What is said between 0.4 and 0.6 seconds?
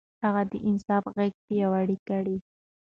د